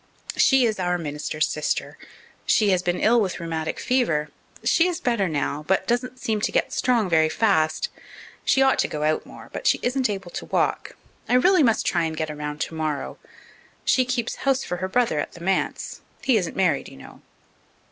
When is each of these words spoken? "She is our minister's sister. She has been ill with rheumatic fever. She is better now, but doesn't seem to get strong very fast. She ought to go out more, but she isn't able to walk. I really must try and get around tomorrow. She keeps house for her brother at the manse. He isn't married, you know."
"She 0.35 0.65
is 0.65 0.79
our 0.79 0.97
minister's 0.97 1.45
sister. 1.47 1.95
She 2.47 2.71
has 2.71 2.81
been 2.81 2.99
ill 2.99 3.21
with 3.21 3.39
rheumatic 3.39 3.77
fever. 3.79 4.29
She 4.63 4.87
is 4.87 4.99
better 4.99 5.29
now, 5.29 5.63
but 5.67 5.85
doesn't 5.85 6.19
seem 6.19 6.41
to 6.41 6.51
get 6.51 6.73
strong 6.73 7.07
very 7.07 7.29
fast. 7.29 7.89
She 8.43 8.63
ought 8.63 8.79
to 8.79 8.87
go 8.87 9.03
out 9.03 9.27
more, 9.27 9.51
but 9.53 9.67
she 9.67 9.79
isn't 9.83 10.09
able 10.09 10.31
to 10.31 10.45
walk. 10.47 10.97
I 11.29 11.35
really 11.35 11.61
must 11.61 11.85
try 11.85 12.05
and 12.05 12.17
get 12.17 12.31
around 12.31 12.59
tomorrow. 12.61 13.19
She 13.85 14.03
keeps 14.03 14.37
house 14.37 14.63
for 14.63 14.77
her 14.77 14.87
brother 14.87 15.19
at 15.19 15.33
the 15.33 15.41
manse. 15.41 16.01
He 16.23 16.35
isn't 16.35 16.55
married, 16.55 16.89
you 16.89 16.97
know." 16.97 17.21